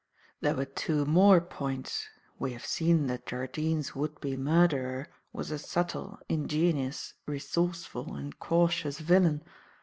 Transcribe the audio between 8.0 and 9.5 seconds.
and cautious villain.